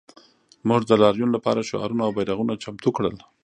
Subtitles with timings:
[0.67, 3.15] موږ د لاریون لپاره شعارونه او بیرغونه چمتو کړل